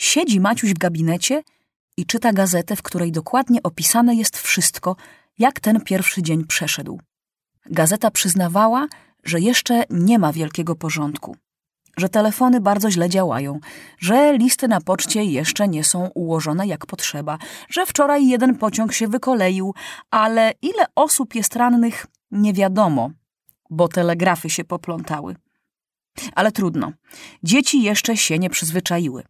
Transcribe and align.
Siedzi 0.00 0.40
Maciuś 0.40 0.70
w 0.70 0.78
gabinecie 0.78 1.42
i 1.96 2.06
czyta 2.06 2.32
gazetę, 2.32 2.76
w 2.76 2.82
której 2.82 3.12
dokładnie 3.12 3.62
opisane 3.62 4.14
jest 4.14 4.38
wszystko, 4.38 4.96
jak 5.38 5.60
ten 5.60 5.80
pierwszy 5.80 6.22
dzień 6.22 6.44
przeszedł. 6.44 7.00
Gazeta 7.66 8.10
przyznawała, 8.10 8.86
że 9.24 9.40
jeszcze 9.40 9.84
nie 9.90 10.18
ma 10.18 10.32
wielkiego 10.32 10.76
porządku, 10.76 11.36
że 11.96 12.08
telefony 12.08 12.60
bardzo 12.60 12.90
źle 12.90 13.08
działają, 13.08 13.60
że 13.98 14.38
listy 14.38 14.68
na 14.68 14.80
poczcie 14.80 15.24
jeszcze 15.24 15.68
nie 15.68 15.84
są 15.84 16.06
ułożone 16.14 16.66
jak 16.66 16.86
potrzeba, 16.86 17.38
że 17.68 17.86
wczoraj 17.86 18.28
jeden 18.28 18.58
pociąg 18.58 18.92
się 18.92 19.08
wykoleił, 19.08 19.74
ale 20.10 20.52
ile 20.62 20.84
osób 20.94 21.34
jest 21.34 21.56
rannych, 21.56 22.06
nie 22.30 22.52
wiadomo, 22.52 23.10
bo 23.70 23.88
telegrafy 23.88 24.50
się 24.50 24.64
poplątały. 24.64 25.36
Ale 26.34 26.52
trudno, 26.52 26.92
dzieci 27.42 27.82
jeszcze 27.82 28.16
się 28.16 28.38
nie 28.38 28.50
przyzwyczaiły. 28.50 29.22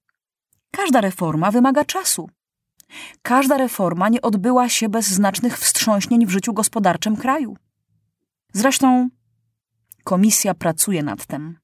Każda 0.70 1.00
reforma 1.00 1.50
wymaga 1.50 1.84
czasu. 1.84 2.30
Każda 3.22 3.56
reforma 3.56 4.08
nie 4.08 4.22
odbyła 4.22 4.68
się 4.68 4.88
bez 4.88 5.06
znacznych 5.06 5.58
wstrząśnień 5.58 6.26
w 6.26 6.30
życiu 6.30 6.52
gospodarczym 6.52 7.16
kraju. 7.16 7.56
Zresztą 8.52 9.08
komisja 10.04 10.54
pracuje 10.54 11.02
nad 11.02 11.26
tym, 11.26 11.58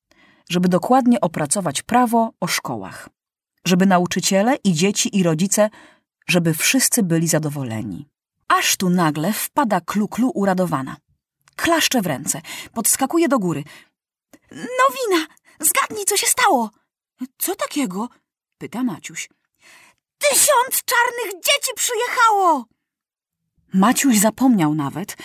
żeby 0.49 0.69
dokładnie 0.69 1.21
opracować 1.21 1.83
prawo 1.83 2.33
o 2.41 2.47
szkołach, 2.47 3.09
żeby 3.65 3.87
nauczyciele 3.87 4.57
i 4.65 4.73
dzieci 4.73 5.17
i 5.19 5.23
rodzice, 5.23 5.71
żeby 6.29 6.55
wszyscy 6.55 7.03
byli 7.03 7.29
zadowoleni. 7.29 8.09
Aż 8.49 8.77
tu 8.77 8.91
nagle 8.91 9.33
wpada 9.33 9.81
kluklu 9.81 10.31
uradowana. 10.35 10.97
Klaszcze 11.57 12.03
w 12.03 12.07
ręce, 12.07 12.41
podskakuje 12.73 13.29
do 13.29 13.39
góry. 13.39 13.65
Nowina! 14.51 15.27
Zgadnij, 15.61 16.05
co 16.05 16.17
się 16.17 16.27
stało! 16.27 16.71
Co 17.39 17.55
takiego? 17.55 18.09
Pyta 18.59 18.85
Maciuś. 18.85 19.29
Tysiąc 20.19 20.83
czarnych 20.85 21.33
dzieci 21.35 21.71
przyjechało! 21.77 22.65
Maciuś 23.75 24.19
zapomniał 24.19 24.75
nawet, 24.75 25.17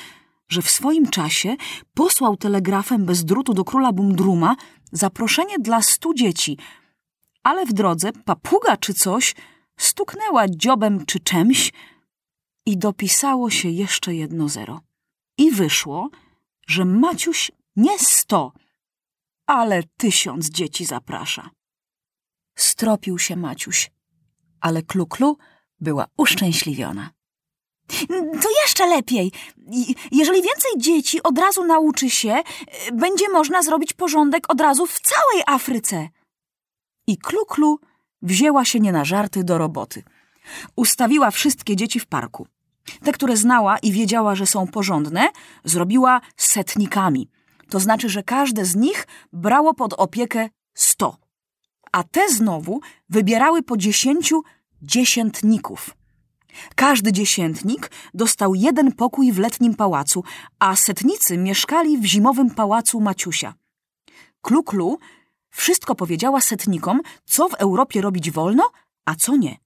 że 0.50 0.62
w 0.62 0.70
swoim 0.70 1.10
czasie 1.10 1.56
posłał 1.94 2.38
telegrafem 2.38 3.06
bez 3.06 3.26
drutu 3.26 3.54
do 3.54 3.64
króla 3.64 3.92
Bumdruma 3.92 4.56
zaproszenie 4.92 5.60
dla 5.60 5.82
stu 5.82 6.14
dzieci, 6.14 6.58
ale 7.44 7.66
w 7.66 7.74
drodze 7.74 8.12
papuga 8.26 8.78
czy 8.78 8.94
coś 8.94 9.36
stuknęła 9.78 10.46
dziobem 10.50 11.06
czy 11.06 11.20
czymś 11.20 11.72
i 12.66 12.78
dopisało 12.78 13.50
się 13.50 13.70
jeszcze 13.70 14.16
jedno 14.16 14.50
zero. 14.50 14.82
I 15.38 15.52
wyszło, 15.52 16.10
że 16.68 16.86
Maciuś 16.86 17.52
nie 17.76 18.00
sto, 18.00 18.54
ale 19.48 19.84
tysiąc 19.98 20.50
dzieci 20.50 20.86
zaprasza. 20.86 21.50
Stropił 22.56 23.20
się 23.20 23.36
Maciuś, 23.36 23.92
ale 24.62 24.82
Kluklu 24.84 25.38
była 25.80 26.08
uszczęśliwiona. 26.18 27.10
To 28.42 28.50
jeszcze 28.66 28.88
lepiej. 28.88 29.32
Jeżeli 30.12 30.42
więcej 30.42 30.72
dzieci 30.78 31.24
od 31.24 31.38
razu 31.38 31.66
nauczy 31.66 32.10
się, 32.10 32.44
będzie 32.94 33.30
można 33.30 33.64
zrobić 33.64 33.94
porządek 33.94 34.44
od 34.52 34.62
razu 34.62 34.88
w 34.88 35.00
całej 35.00 35.44
Afryce. 35.48 36.10
I 37.08 37.18
Kluklu 37.18 37.80
wzięła 38.22 38.66
się 38.66 38.80
nie 38.80 38.92
na 38.92 39.06
żarty 39.06 39.44
do 39.44 39.58
roboty. 39.58 40.04
Ustawiła 40.76 41.32
wszystkie 41.32 41.76
dzieci 41.76 42.00
w 42.00 42.06
parku. 42.06 42.48
Te, 43.04 43.12
które 43.12 43.38
znała 43.38 43.78
i 43.78 43.92
wiedziała, 43.92 44.36
że 44.36 44.46
są 44.46 44.68
porządne, 44.68 45.30
zrobiła 45.64 46.22
setnikami. 46.38 47.30
To 47.70 47.80
znaczy, 47.80 48.10
że 48.10 48.24
każde 48.24 48.66
z 48.66 48.76
nich 48.76 49.08
brało 49.34 49.74
pod 49.74 49.94
opiekę 49.94 50.50
sto. 50.74 51.18
A 51.92 52.04
te 52.04 52.30
znowu 52.30 52.80
wybierały 53.10 53.64
po 53.64 53.78
dziesięciu 53.78 54.44
dziesiętników. 54.82 55.90
Każdy 56.76 57.12
dziesiętnik 57.12 57.92
dostał 58.14 58.56
jeden 58.56 58.92
pokój 58.92 59.32
w 59.32 59.40
letnim 59.40 59.76
pałacu, 59.76 60.24
a 60.60 60.76
setnicy 60.76 61.38
mieszkali 61.38 61.98
w 61.98 62.06
zimowym 62.06 62.50
pałacu 62.50 63.02
Maciusia. 63.02 63.54
Kluklu 64.42 65.00
wszystko 65.50 65.96
powiedziała 65.96 66.42
setnikom, 66.42 67.02
co 67.26 67.50
w 67.50 67.54
Europie 67.54 68.02
robić 68.02 68.32
wolno, 68.32 68.72
a 69.06 69.16
co 69.16 69.36
nie. 69.36 69.58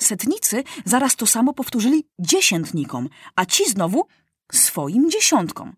Setnicy 0.00 0.64
zaraz 0.84 1.16
to 1.16 1.26
samo 1.26 1.52
powtórzyli 1.52 2.04
dziesiętnikom, 2.18 3.08
a 3.36 3.46
ci 3.46 3.70
znowu 3.70 4.06
swoim 4.52 5.10
dziesiątkom. 5.10 5.76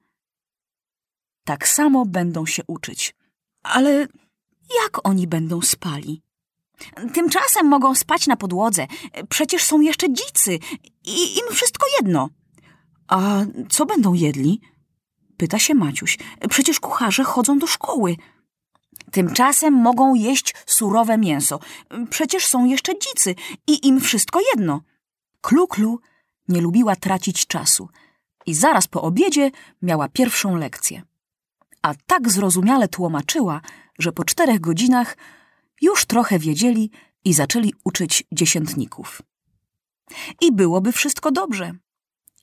Tak 1.44 1.68
samo 1.68 2.06
będą 2.06 2.46
się 2.46 2.62
uczyć. 2.66 3.14
Ale 3.62 4.08
jak 4.82 5.06
oni 5.06 5.26
będą 5.26 5.62
spali? 5.62 6.22
Tymczasem 7.14 7.66
mogą 7.66 7.94
spać 7.94 8.26
na 8.26 8.36
podłodze. 8.36 8.86
Przecież 9.28 9.64
są 9.64 9.80
jeszcze 9.80 10.12
dzicy 10.12 10.58
i 11.04 11.38
im 11.38 11.54
wszystko 11.54 11.86
jedno. 12.00 12.28
A 13.08 13.44
co 13.68 13.86
będą 13.86 14.14
jedli? 14.14 14.60
Pyta 15.36 15.58
się 15.58 15.74
Maciuś. 15.74 16.18
Przecież 16.50 16.80
kucharze 16.80 17.24
chodzą 17.24 17.58
do 17.58 17.66
szkoły. 17.66 18.16
Tymczasem 19.12 19.74
mogą 19.74 20.14
jeść 20.14 20.54
surowe 20.66 21.18
mięso. 21.18 21.60
Przecież 22.10 22.46
są 22.46 22.64
jeszcze 22.64 22.92
dzicy 22.98 23.34
i 23.66 23.86
im 23.86 24.00
wszystko 24.00 24.40
jedno. 24.54 24.80
Kluklu 25.40 26.00
nie 26.48 26.60
lubiła 26.60 26.96
tracić 26.96 27.46
czasu 27.46 27.88
i 28.46 28.54
zaraz 28.54 28.86
po 28.88 29.02
obiedzie 29.02 29.50
miała 29.82 30.08
pierwszą 30.08 30.56
lekcję. 30.56 31.02
A 31.84 31.94
tak 32.06 32.30
zrozumiale 32.30 32.88
tłumaczyła, 32.88 33.60
że 33.98 34.12
po 34.12 34.24
czterech 34.24 34.60
godzinach 34.60 35.16
już 35.80 36.04
trochę 36.04 36.38
wiedzieli 36.38 36.90
i 37.24 37.34
zaczęli 37.34 37.74
uczyć 37.84 38.24
dziesiętników. 38.32 39.22
I 40.40 40.52
byłoby 40.52 40.92
wszystko 40.92 41.30
dobrze. 41.30 41.72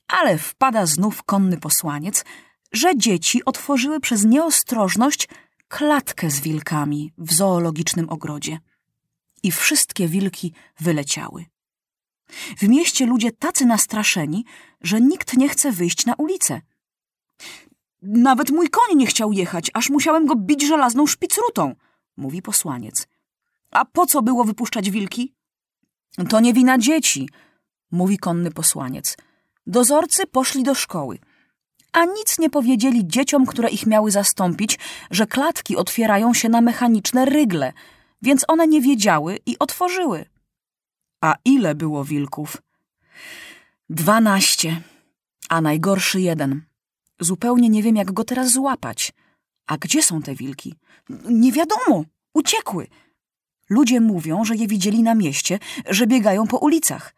Ale 0.08 0.38
wpada 0.38 0.86
znów 0.86 1.22
konny 1.22 1.58
posłaniec, 1.58 2.24
że 2.72 2.96
dzieci 2.96 3.44
otworzyły 3.44 4.00
przez 4.00 4.24
nieostrożność 4.24 5.28
klatkę 5.68 6.30
z 6.30 6.40
wilkami 6.40 7.12
w 7.18 7.32
zoologicznym 7.32 8.08
ogrodzie. 8.08 8.58
I 9.42 9.52
wszystkie 9.52 10.08
wilki 10.08 10.52
wyleciały. 10.80 11.44
W 12.58 12.62
mieście 12.68 13.06
ludzie 13.06 13.32
tacy 13.32 13.66
nastraszeni, 13.66 14.44
że 14.80 15.00
nikt 15.00 15.36
nie 15.36 15.48
chce 15.48 15.72
wyjść 15.72 16.06
na 16.06 16.14
ulicę. 16.14 16.60
Nawet 18.02 18.50
mój 18.50 18.68
koń 18.68 18.96
nie 18.96 19.06
chciał 19.06 19.32
jechać, 19.32 19.70
aż 19.74 19.90
musiałem 19.90 20.26
go 20.26 20.36
bić 20.36 20.66
żelazną 20.66 21.06
szpicrutą, 21.06 21.74
mówi 22.16 22.42
posłaniec. 22.42 23.08
A 23.70 23.84
po 23.84 24.06
co 24.06 24.22
było 24.22 24.44
wypuszczać 24.44 24.90
wilki? 24.90 25.34
To 26.28 26.40
nie 26.40 26.52
wina 26.52 26.78
dzieci, 26.78 27.28
mówi 27.90 28.18
konny 28.18 28.50
posłaniec. 28.50 29.16
Dozorcy 29.66 30.26
poszli 30.26 30.62
do 30.62 30.74
szkoły, 30.74 31.18
a 31.92 32.04
nic 32.04 32.38
nie 32.38 32.50
powiedzieli 32.50 33.06
dzieciom, 33.06 33.46
które 33.46 33.70
ich 33.70 33.86
miały 33.86 34.10
zastąpić, 34.10 34.78
że 35.10 35.26
klatki 35.26 35.76
otwierają 35.76 36.34
się 36.34 36.48
na 36.48 36.60
mechaniczne 36.60 37.24
rygle, 37.24 37.72
więc 38.22 38.44
one 38.48 38.66
nie 38.66 38.80
wiedziały 38.80 39.38
i 39.46 39.58
otworzyły. 39.58 40.24
A 41.20 41.34
ile 41.44 41.74
było 41.74 42.04
wilków? 42.04 42.56
Dwanaście, 43.90 44.82
a 45.48 45.60
najgorszy 45.60 46.20
jeden. 46.20 46.71
Zupełnie 47.22 47.68
nie 47.68 47.82
wiem, 47.82 47.96
jak 47.96 48.12
go 48.12 48.24
teraz 48.24 48.52
złapać. 48.52 49.12
A 49.66 49.76
gdzie 49.76 50.02
są 50.02 50.22
te 50.22 50.34
wilki? 50.34 50.74
Nie 51.24 51.52
wiadomo, 51.52 52.04
uciekły. 52.34 52.86
Ludzie 53.70 54.00
mówią, 54.00 54.44
że 54.44 54.56
je 54.56 54.66
widzieli 54.66 55.02
na 55.02 55.14
mieście, 55.14 55.58
że 55.88 56.06
biegają 56.06 56.46
po 56.46 56.58
ulicach. 56.58 57.14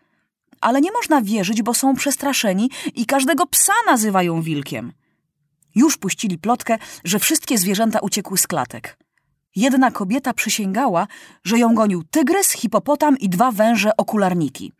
Ale 0.61 0.81
nie 0.81 0.93
można 0.93 1.23
wierzyć, 1.23 1.63
bo 1.63 1.75
są 1.75 1.95
przestraszeni 1.95 2.71
i 2.95 3.07
każdego 3.07 3.47
psa 3.47 3.73
nazywają 3.87 4.43
wilkiem. 4.43 4.93
Już 5.75 5.97
puścili 5.97 6.39
plotkę, 6.39 6.79
że 7.05 7.19
wszystkie 7.19 7.59
zwierzęta 7.59 7.99
uciekły 7.99 8.39
z 8.39 8.47
klatek. 8.47 8.99
Jedna 9.57 9.91
kobieta 9.91 10.33
przysięgała, 10.33 11.07
że 11.45 11.59
ją 11.59 11.75
gonił 11.75 12.03
tygrys, 12.11 12.51
hipopotam 12.51 13.19
i 13.19 13.29
dwa 13.29 13.53
węże 13.53 13.97
okularniki. 13.97 14.73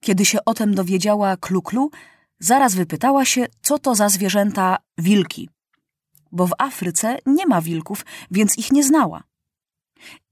Kiedy 0.00 0.24
się 0.24 0.44
o 0.44 0.54
tym 0.54 0.74
dowiedziała 0.74 1.36
Kluklu, 1.36 1.90
zaraz 2.42 2.74
wypytała 2.74 3.24
się, 3.24 3.46
co 3.62 3.78
to 3.78 3.94
za 3.94 4.08
zwierzęta 4.08 4.76
wilki. 4.98 5.48
Bo 6.32 6.46
w 6.46 6.52
Afryce 6.58 7.18
nie 7.26 7.46
ma 7.46 7.60
wilków, 7.60 8.04
więc 8.30 8.58
ich 8.58 8.72
nie 8.72 8.84
znała. 8.84 9.22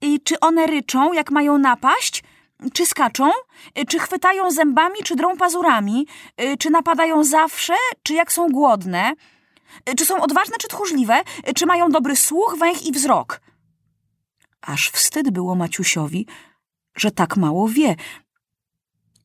I 0.00 0.20
czy 0.20 0.40
one 0.40 0.66
ryczą, 0.66 1.12
jak 1.12 1.30
mają 1.30 1.58
napaść? 1.58 2.24
Czy 2.72 2.86
skaczą? 2.86 3.30
Czy 3.88 3.98
chwytają 3.98 4.50
zębami, 4.50 4.96
czy 5.04 5.16
drą 5.16 5.36
pazurami? 5.36 6.06
Czy 6.58 6.70
napadają 6.70 7.24
zawsze, 7.24 7.74
czy 8.02 8.14
jak 8.14 8.32
są 8.32 8.48
głodne? 8.48 9.12
Czy 9.96 10.06
są 10.06 10.20
odważne, 10.22 10.56
czy 10.60 10.68
tchórzliwe? 10.68 11.22
Czy 11.54 11.66
mają 11.66 11.88
dobry 11.88 12.16
słuch, 12.16 12.56
węch 12.58 12.86
i 12.86 12.92
wzrok? 12.92 13.40
Aż 14.60 14.90
wstyd 14.90 15.30
było 15.30 15.54
Maciusiowi, 15.54 16.26
że 16.96 17.10
tak 17.10 17.36
mało 17.36 17.68
wie. 17.68 17.96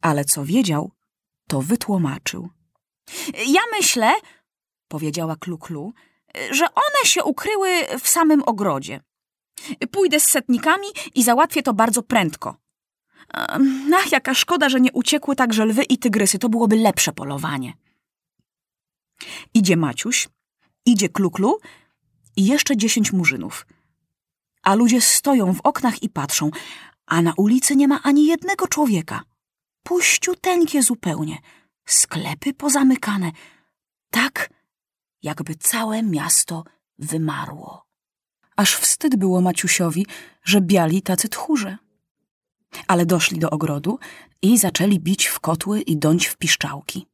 Ale 0.02 0.26
co 0.26 0.46
wiedział, 0.46 0.92
to 1.48 1.62
wytłumaczył. 1.62 2.50
Ja 3.48 3.62
myślę, 3.72 4.14
powiedziała 4.88 5.36
Kluklu, 5.36 5.94
że 6.52 6.66
one 6.66 7.06
się 7.06 7.24
ukryły 7.24 7.70
w 8.02 8.08
samym 8.08 8.44
ogrodzie. 8.44 9.02
Pójdę 9.92 10.20
z 10.20 10.26
setnikami 10.26 10.88
i 11.16 11.24
załatwię 11.24 11.64
to 11.64 11.74
bardzo 11.74 12.04
prędko. 12.04 12.56
Ach, 13.94 14.12
jaka 14.12 14.34
szkoda, 14.34 14.70
że 14.70 14.82
nie 14.82 14.92
uciekły 14.92 15.36
także 15.36 15.66
lwy 15.66 15.84
i 15.84 15.98
tygrysy. 15.98 16.40
To 16.40 16.50
byłoby 16.50 16.76
lepsze 16.76 17.12
polowanie. 17.12 17.74
Idzie 19.54 19.78
Maciuś, 19.78 20.30
idzie 20.86 21.10
Kluklu 21.10 21.60
i 22.38 22.46
jeszcze 22.46 22.78
dziesięć 22.78 23.14
murzynów. 23.14 23.66
A 24.64 24.76
ludzie 24.76 25.02
stoją 25.02 25.54
w 25.54 25.62
oknach 25.64 26.04
i 26.04 26.10
patrzą, 26.10 26.52
a 27.06 27.22
na 27.22 27.34
ulicy 27.38 27.76
nie 27.76 27.88
ma 27.88 28.00
ani 28.04 28.26
jednego 28.26 28.68
człowieka. 28.68 29.24
Puściuteńkie 29.84 30.84
zupełnie, 30.84 31.38
sklepy 31.86 32.54
pozamykane, 32.54 33.32
tak 34.10 34.50
jakby 35.24 35.56
całe 35.56 36.04
miasto 36.04 36.64
wymarło. 37.00 37.86
Aż 38.56 38.76
wstyd 38.76 39.16
było 39.16 39.42
Maciusiowi, 39.42 40.06
że 40.44 40.62
biali 40.62 41.02
tacy 41.02 41.30
tchórze. 41.30 41.78
Ale 42.88 43.06
doszli 43.06 43.40
do 43.40 43.50
ogrodu 43.50 44.00
i 44.42 44.58
zaczęli 44.58 45.00
bić 45.00 45.26
w 45.26 45.40
kotły 45.40 45.82
i 45.82 45.98
dąć 45.98 46.26
w 46.28 46.38
piszczałki. 46.38 47.08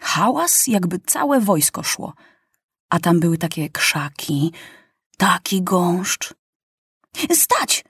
Hałas, 0.00 0.66
jakby 0.66 0.98
całe 0.98 1.40
wojsko 1.40 1.82
szło. 1.82 2.14
A 2.88 3.00
tam 3.00 3.20
były 3.20 3.38
takie 3.38 3.70
krzaki, 3.70 4.52
taki 5.16 5.62
gąszcz. 5.62 6.34
Stać! 7.34 7.84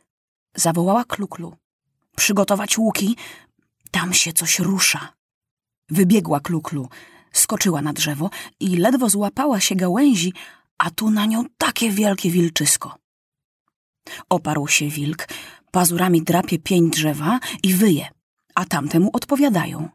zawołała 0.54 1.04
Kluklu. 1.04 1.56
Przygotować 2.16 2.78
łuki, 2.78 3.16
tam 3.90 4.12
się 4.12 4.32
coś 4.32 4.58
rusza. 4.58 5.12
Wybiegła 5.90 6.40
Kluklu, 6.40 6.88
skoczyła 7.32 7.82
na 7.82 7.92
drzewo 7.92 8.30
i 8.60 8.76
ledwo 8.76 9.10
złapała 9.10 9.60
się 9.60 9.74
gałęzi, 9.74 10.32
a 10.78 10.90
tu 10.90 11.10
na 11.10 11.26
nią 11.26 11.44
takie 11.58 11.90
wielkie 11.90 12.30
wilczysko. 12.30 12.98
Oparł 14.28 14.68
się 14.68 14.88
wilk, 14.88 15.28
pazurami 15.70 16.22
drapie 16.22 16.58
pień 16.58 16.90
drzewa 16.90 17.40
i 17.62 17.74
wyje, 17.74 18.08
a 18.54 18.64
tamtemu 18.64 19.10
odpowiadają. 19.12 19.88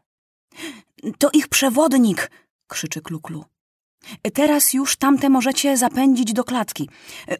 To 1.18 1.30
ich 1.32 1.48
przewodnik, 1.48 2.30
krzyczy 2.66 3.02
Kluklu. 3.02 3.44
Teraz 4.34 4.74
już 4.74 4.96
tamte 4.96 5.28
możecie 5.28 5.76
zapędzić 5.76 6.32
do 6.32 6.44
klatki. 6.44 6.88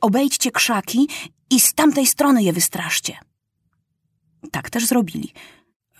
Obejdźcie 0.00 0.50
krzaki 0.50 1.08
i 1.50 1.60
z 1.60 1.74
tamtej 1.74 2.06
strony 2.06 2.42
je 2.42 2.52
wystraszcie. 2.52 3.18
Tak 4.52 4.70
też 4.70 4.86
zrobili. 4.86 5.32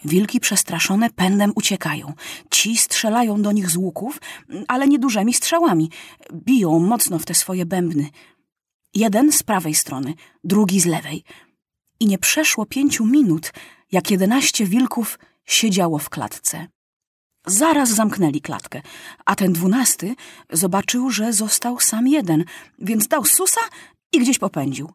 Wilki 0.05 0.41
przestraszone 0.41 1.11
pędem 1.11 1.53
uciekają. 1.55 2.13
Ci 2.51 2.77
strzelają 2.77 3.43
do 3.43 3.53
nich 3.53 3.71
z 3.71 3.77
łuków, 3.77 4.21
ale 4.69 4.89
niedużymi 4.89 5.35
strzałami. 5.35 5.91
Biją 6.33 6.79
mocno 6.79 7.19
w 7.19 7.25
te 7.25 7.35
swoje 7.35 7.67
bębny. 7.67 8.11
Jeden 8.95 9.33
z 9.33 9.43
prawej 9.43 9.75
strony, 9.75 10.15
drugi 10.45 10.81
z 10.81 10.87
lewej. 10.87 11.25
I 12.01 12.07
nie 12.07 12.19
przeszło 12.19 12.67
pięciu 12.67 13.07
minut, 13.07 13.53
jak 13.93 14.11
jedenaście 14.11 14.67
wilków 14.67 15.19
siedziało 15.45 15.99
w 15.99 16.11
klatce. 16.11 16.67
Zaraz 17.47 17.89
zamknęli 17.89 18.41
klatkę, 18.41 18.83
a 19.25 19.35
ten 19.35 19.53
dwunasty 19.53 20.15
zobaczył, 20.53 21.11
że 21.11 21.33
został 21.33 21.81
sam 21.81 22.09
jeden, 22.09 22.45
więc 22.79 23.09
dał 23.09 23.25
susa 23.25 23.61
i 24.13 24.19
gdzieś 24.19 24.39
popędził. 24.39 24.93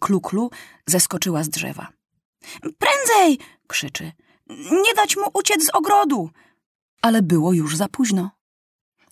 Kluklu 0.00 0.50
zeskoczyła 0.86 1.42
z 1.42 1.48
drzewa. 1.48 1.92
Prędzej! 2.60 3.38
krzyczy. 3.66 4.12
Nie 4.84 4.94
dać 4.96 5.16
mu 5.16 5.24
uciec 5.34 5.64
z 5.64 5.70
ogrodu! 5.70 6.30
Ale 7.02 7.22
było 7.22 7.52
już 7.52 7.76
za 7.76 7.88
późno. 7.88 8.30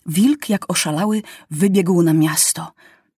Wilk, 0.05 0.49
jak 0.49 0.71
oszalały, 0.71 1.21
wybiegł 1.51 2.01
na 2.01 2.13
miasto. 2.13 2.71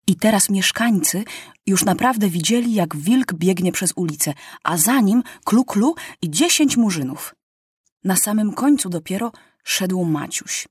I 0.08 0.16
teraz 0.16 0.50
mieszkańcy 0.50 1.24
już 1.66 1.86
naprawdę 1.86 2.30
widzieli, 2.30 2.74
jak 2.74 2.96
wilk 2.96 3.34
biegnie 3.34 3.72
przez 3.72 3.94
ulicę, 3.96 4.34
a 4.64 4.78
za 4.78 5.00
nim 5.00 5.24
kluklu 5.44 5.96
i 6.22 6.30
dziesięć 6.30 6.78
murzynów. 6.78 7.36
Na 8.04 8.16
samym 8.16 8.54
końcu 8.54 8.90
dopiero 8.90 9.32
szedł 9.64 10.06
Maciuś. 10.06 10.68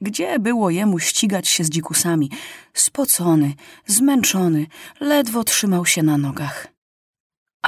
Gdzie 0.00 0.38
było 0.38 0.70
jemu 0.70 0.98
ścigać 0.98 1.48
się 1.48 1.64
z 1.64 1.70
dzikusami? 1.70 2.30
Spocony, 2.74 3.54
zmęczony, 3.86 4.66
ledwo 5.00 5.44
trzymał 5.44 5.86
się 5.86 6.02
na 6.02 6.18
nogach. 6.18 6.77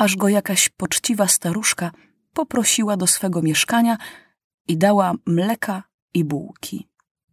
Aż 0.01 0.17
go 0.17 0.29
jakaś 0.29 0.69
poczciwa 0.69 1.29
staruszka 1.29 1.91
poprosiła 2.35 2.97
do 2.97 3.07
swego 3.07 3.43
mieszkania 3.43 3.97
i 4.69 4.77
dała 4.77 5.15
mleka 5.27 5.83
i 6.15 6.25
bułki. 6.25 6.89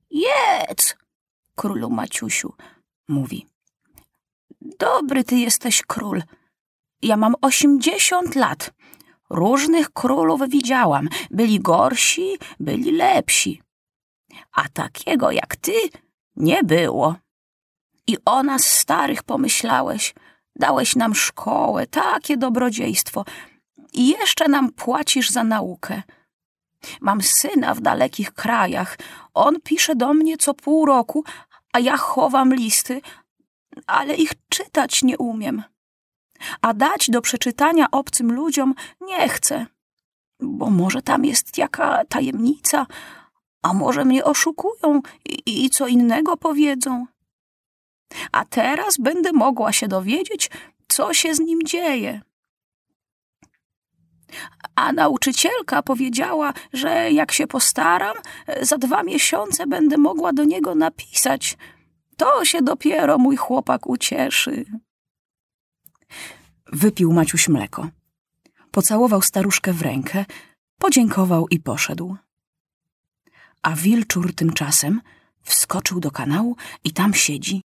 Jedz, 0.10 0.96
królu 1.56 1.90
Maciusiu, 1.90 2.54
mówi. 3.08 3.48
Dobry 4.62 5.24
ty 5.24 5.36
jesteś 5.36 5.82
król. 5.82 6.24
Ja 7.02 7.18
mam 7.18 7.36
osiemdziesiąt 7.42 8.36
lat. 8.36 8.74
Różnych 9.30 9.90
królów 9.90 10.42
widziałam. 10.50 11.10
Byli 11.32 11.60
gorsi, 11.60 12.38
byli 12.60 12.92
lepsi. 12.92 13.62
A 14.52 14.70
takiego 14.70 15.32
jak 15.32 15.56
ty 15.56 15.74
nie 16.36 16.64
było. 16.64 17.16
I 18.08 18.18
o 18.26 18.44
nas 18.44 18.64
starych 18.64 19.24
pomyślałeś. 19.24 20.14
Dałeś 20.60 20.96
nam 20.96 21.16
szkołę, 21.16 21.88
takie 21.88 22.38
dobrodziejstwo. 22.38 23.26
I 23.94 24.08
jeszcze 24.08 24.48
nam 24.48 24.72
płacisz 24.72 25.30
za 25.30 25.44
naukę. 25.44 26.02
Mam 27.02 27.22
syna 27.22 27.74
w 27.74 27.82
dalekich 27.82 28.34
krajach. 28.34 28.98
On 29.34 29.62
pisze 29.64 29.96
do 29.96 30.14
mnie 30.14 30.38
co 30.38 30.54
pół 30.54 30.86
roku, 30.86 31.24
a 31.74 31.80
ja 31.80 31.98
chowam 31.98 32.54
listy, 32.54 33.02
ale 33.88 34.16
ich 34.16 34.32
czytać 34.50 35.04
nie 35.04 35.18
umiem. 35.18 35.64
A 36.62 36.74
dać 36.74 37.10
do 37.10 37.22
przeczytania 37.22 37.92
obcym 37.92 38.32
ludziom 38.34 38.74
nie 39.02 39.30
chcę, 39.30 39.66
bo 40.40 40.70
może 40.70 41.02
tam 41.02 41.26
jest 41.26 41.58
jaka 41.58 42.06
tajemnica, 42.06 42.86
a 43.62 43.74
może 43.74 44.06
mnie 44.06 44.24
oszukują 44.24 45.02
i, 45.26 45.66
i 45.66 45.70
co 45.70 45.88
innego 45.88 46.38
powiedzą. 46.38 47.06
A 48.32 48.46
teraz 48.46 48.98
będę 48.98 49.32
mogła 49.34 49.72
się 49.72 49.88
dowiedzieć, 49.88 50.50
co 50.88 51.14
się 51.14 51.36
z 51.36 51.40
nim 51.40 51.60
dzieje. 51.66 52.22
A 54.76 54.94
nauczycielka 54.94 55.84
powiedziała, 55.84 56.54
że 56.74 57.12
jak 57.12 57.32
się 57.32 57.48
postaram, 57.48 58.18
za 58.62 58.78
dwa 58.78 59.04
miesiące 59.04 59.68
będę 59.68 59.98
mogła 59.98 60.34
do 60.34 60.44
niego 60.44 60.76
napisać. 60.76 61.58
To 62.18 62.46
się 62.46 62.62
dopiero 62.62 63.18
mój 63.18 63.36
chłopak 63.36 63.88
ucieszy. 63.88 64.66
Wypił 66.74 67.14
Maciuś 67.14 67.48
mleko. 67.48 67.88
Pocałował 68.72 69.22
staruszkę 69.22 69.74
w 69.74 69.82
rękę, 69.82 70.26
podziękował 70.78 71.48
i 71.48 71.60
poszedł. 71.60 72.16
A 73.62 73.76
wilczur 73.76 74.36
tymczasem 74.36 75.02
wskoczył 75.42 76.00
do 76.00 76.12
kanału 76.12 76.56
i 76.84 76.94
tam 76.94 77.14
siedzi. 77.14 77.62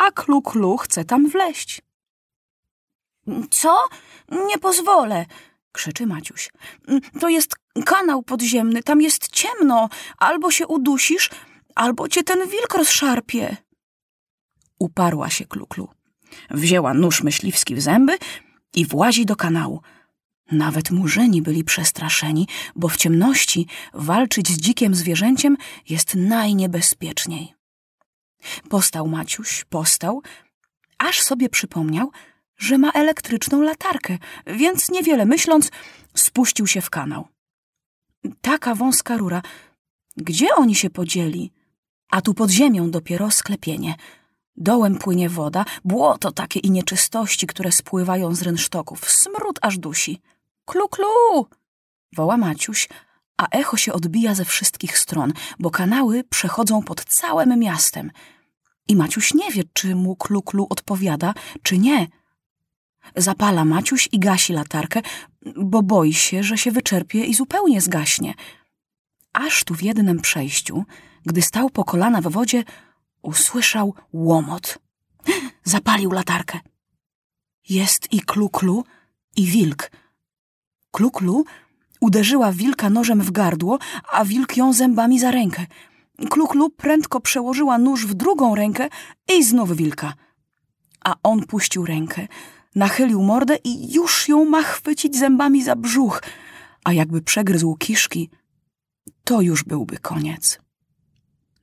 A 0.00 0.10
klu-klu 0.10 0.76
chce 0.76 1.04
tam 1.04 1.28
wleść. 1.28 1.82
Co? 3.50 3.84
Nie 4.46 4.58
pozwolę, 4.58 5.26
krzyczy 5.72 6.06
Maciuś. 6.06 6.50
To 7.20 7.28
jest 7.28 7.56
kanał 7.84 8.22
podziemny, 8.22 8.82
tam 8.82 9.00
jest 9.00 9.28
ciemno. 9.28 9.88
Albo 10.18 10.50
się 10.50 10.66
udusisz, 10.66 11.30
albo 11.74 12.08
cię 12.08 12.22
ten 12.22 12.48
wilk 12.48 12.74
rozszarpie. 12.74 13.56
Uparła 14.78 15.30
się 15.30 15.44
Kluklu. 15.44 15.88
Wzięła 16.50 16.94
nóż 16.94 17.22
myśliwski 17.22 17.74
w 17.74 17.80
zęby 17.80 18.18
i 18.74 18.86
włazi 18.86 19.26
do 19.26 19.36
kanału. 19.36 19.80
Nawet 20.52 20.90
murzyni 20.90 21.42
byli 21.42 21.64
przestraszeni, 21.64 22.48
bo 22.76 22.88
w 22.88 22.96
ciemności 22.96 23.66
walczyć 23.94 24.48
z 24.48 24.58
dzikiem 24.58 24.94
zwierzęciem 24.94 25.56
jest 25.88 26.14
najniebezpieczniej. 26.14 27.59
Postał 28.68 29.08
Maciuś, 29.08 29.64
postał, 29.64 30.22
aż 30.98 31.22
sobie 31.22 31.48
przypomniał, 31.48 32.10
że 32.56 32.78
ma 32.78 32.92
elektryczną 32.92 33.62
latarkę, 33.62 34.18
więc 34.46 34.90
niewiele 34.90 35.26
myśląc, 35.26 35.70
spuścił 36.14 36.66
się 36.66 36.80
w 36.80 36.90
kanał. 36.90 37.28
Taka 38.40 38.74
wąska 38.74 39.16
rura. 39.16 39.42
Gdzie 40.16 40.54
oni 40.54 40.74
się 40.74 40.90
podzieli? 40.90 41.52
A 42.10 42.20
tu 42.22 42.34
pod 42.34 42.50
ziemią 42.50 42.90
dopiero 42.90 43.30
sklepienie. 43.30 43.94
Dołem 44.56 44.98
płynie 44.98 45.28
woda, 45.28 45.64
błoto 45.84 46.32
takie 46.32 46.60
i 46.60 46.70
nieczystości, 46.70 47.46
które 47.46 47.72
spływają 47.72 48.34
z 48.34 48.42
rynsztoków. 48.42 49.10
Smród 49.10 49.58
aż 49.62 49.78
dusi. 49.78 50.20
Klu, 50.64 50.88
klu! 50.88 51.46
Woła 52.16 52.36
Maciuś, 52.36 52.88
a 53.36 53.48
echo 53.48 53.76
się 53.76 53.92
odbija 53.92 54.34
ze 54.34 54.44
wszystkich 54.44 54.98
stron, 54.98 55.32
bo 55.58 55.70
kanały 55.70 56.24
przechodzą 56.24 56.82
pod 56.82 57.04
całym 57.04 57.58
miastem. 57.58 58.10
I 58.88 58.96
Maciuś 58.96 59.34
nie 59.34 59.50
wie, 59.50 59.62
czy 59.72 59.94
mu 59.94 60.16
klu, 60.16 60.42
klu 60.42 60.66
odpowiada, 60.70 61.34
czy 61.62 61.78
nie. 61.78 62.06
Zapala 63.16 63.64
Maciuś 63.64 64.08
i 64.12 64.18
gasi 64.18 64.52
latarkę, 64.52 65.02
bo 65.56 65.82
boi 65.82 66.12
się, 66.12 66.42
że 66.42 66.58
się 66.58 66.70
wyczerpie 66.70 67.24
i 67.24 67.34
zupełnie 67.34 67.80
zgaśnie. 67.80 68.34
Aż 69.32 69.64
tu 69.64 69.74
w 69.74 69.82
jednym 69.82 70.20
przejściu, 70.20 70.84
gdy 71.26 71.42
stał 71.42 71.70
po 71.70 71.84
kolana 71.84 72.20
w 72.20 72.28
wodzie, 72.28 72.64
usłyszał 73.22 73.94
łomot. 74.12 74.78
Zapalił 75.64 76.10
latarkę. 76.10 76.60
Jest 77.68 78.12
i 78.12 78.20
klu, 78.20 78.48
klu, 78.48 78.84
i 79.36 79.46
wilk, 79.46 79.90
Kluklu 80.90 81.44
uderzyła 82.00 82.52
wilka 82.52 82.90
nożem 82.90 83.20
w 83.22 83.30
gardło, 83.30 83.78
a 84.12 84.24
wilk 84.24 84.56
ją 84.56 84.72
zębami 84.72 85.20
za 85.20 85.30
rękę. 85.30 85.66
Kluklu 86.30 86.70
prędko 86.70 87.20
przełożyła 87.20 87.78
nóż 87.78 88.06
w 88.06 88.14
drugą 88.14 88.54
rękę 88.54 88.88
i 89.36 89.44
znów 89.44 89.76
wilka. 89.76 90.14
A 91.04 91.14
on 91.22 91.46
puścił 91.46 91.86
rękę, 91.86 92.26
nachylił 92.74 93.22
mordę 93.22 93.56
i 93.64 93.94
już 93.94 94.28
ją 94.28 94.44
ma 94.44 94.62
chwycić 94.62 95.16
zębami 95.16 95.64
za 95.64 95.76
brzuch, 95.76 96.22
a 96.84 96.92
jakby 96.92 97.22
przegryzł 97.22 97.76
kiszki, 97.76 98.30
to 99.24 99.40
już 99.40 99.64
byłby 99.64 99.98
koniec. 99.98 100.60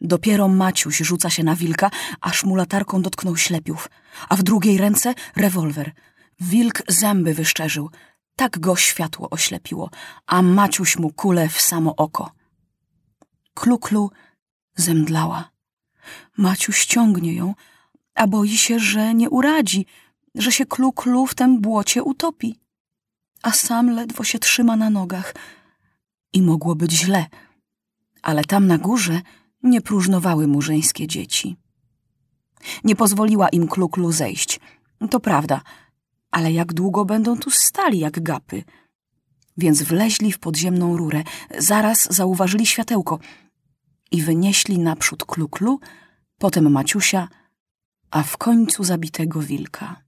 Dopiero 0.01 0.48
Maciuś 0.48 0.98
rzuca 0.98 1.29
się 1.29 1.44
na 1.44 1.56
wilka, 1.56 1.91
aż 2.22 2.44
mu 2.44 2.56
latarką 2.56 3.01
dotknął 3.01 3.38
ślepiów, 3.38 3.89
a 4.29 4.36
w 4.36 4.44
drugiej 4.44 4.77
ręce 4.77 5.13
rewolwer. 5.36 5.91
Wilk 6.39 6.82
zęby 6.88 7.34
wyszczerzył. 7.34 7.89
Tak 8.38 8.60
go 8.60 8.75
światło 8.75 9.29
oślepiło, 9.29 9.89
a 10.25 10.41
Maciuś 10.41 10.98
mu 10.98 11.13
kulę 11.13 11.50
w 11.50 11.62
samo 11.62 11.96
oko. 11.96 12.32
Kluklu 13.53 14.12
zemdlała. 14.75 15.51
Maciuś 16.38 16.86
ciągnie 16.86 17.34
ją, 17.34 17.56
a 18.15 18.27
boi 18.27 18.58
się, 18.58 18.79
że 18.79 19.13
nie 19.13 19.29
uradzi, 19.29 19.86
że 20.36 20.51
się 20.51 20.65
kluklu 20.65 21.25
w 21.25 21.36
tym 21.36 21.62
błocie 21.62 22.03
utopi. 22.03 22.60
A 23.44 23.51
sam 23.51 23.89
ledwo 23.89 24.24
się 24.24 24.39
trzyma 24.39 24.75
na 24.75 24.89
nogach. 24.89 25.34
I 26.34 26.41
mogło 26.41 26.75
być 26.75 26.91
źle, 26.91 27.25
ale 28.22 28.44
tam 28.44 28.67
na 28.67 28.77
górze 28.77 29.22
nie 29.63 29.82
próżnowały 29.82 30.48
mu 30.48 30.62
żeńskie 30.62 31.08
dzieci. 31.08 31.58
Nie 32.84 32.96
pozwoliła 32.96 33.50
im 33.50 33.67
kluklu 33.67 34.12
zejść. 34.12 34.60
To 35.10 35.20
prawda, 35.20 35.62
ale 36.38 36.51
jak 36.51 36.74
długo 36.74 37.06
będą 37.06 37.38
tu 37.38 37.51
stali 37.51 38.00
jak 38.00 38.24
gapy? 38.24 38.63
Więc 39.58 39.84
wleźli 39.84 40.32
w 40.32 40.39
podziemną 40.39 40.98
rurę, 40.98 41.24
zaraz 41.58 42.13
zauważyli 42.13 42.65
światełko 42.65 43.20
i 44.12 44.22
wynieśli 44.22 44.79
naprzód 44.79 45.25
kluklu, 45.25 45.79
potem 46.38 46.72
Maciusia, 46.72 47.27
a 48.12 48.24
w 48.24 48.38
końcu 48.38 48.84
zabitego 48.84 49.41
wilka. 49.41 50.01